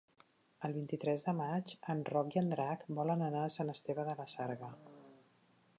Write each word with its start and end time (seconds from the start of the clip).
El 0.67 0.71
vint-i-tres 0.77 1.25
de 1.27 1.33
maig 1.41 1.75
en 1.95 2.01
Roc 2.09 2.37
i 2.37 2.41
en 2.43 2.49
Drac 2.55 2.85
volen 3.01 3.23
anar 3.27 3.45
a 3.49 3.53
Sant 3.57 3.71
Esteve 3.75 4.07
de 4.11 4.17
la 4.23 4.29
Sarga. 4.37 4.73